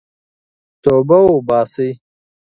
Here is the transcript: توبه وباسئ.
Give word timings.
توبه 0.83 1.19
وباسئ. 1.33 1.91